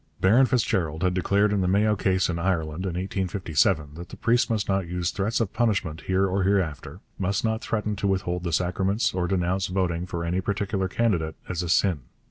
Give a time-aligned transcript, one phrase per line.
[0.19, 4.49] Baron Fitzgerald had declared in the Mayo case in Ireland, in 1857, that the priest
[4.49, 8.51] must not use threats of punishment here or hereafter, must not threaten to withhold the
[8.51, 11.99] sacraments or denounce voting for any particular candidate as a sin.